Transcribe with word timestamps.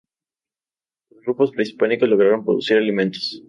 Los 1.11 1.21
grupos 1.25 1.51
prehispánicos 1.51 2.09
lograron 2.09 2.43
producir 2.43 2.75
alimentos. 2.77 3.39